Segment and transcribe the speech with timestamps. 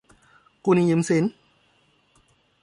[0.63, 1.23] กู้หนี้ยืมสิน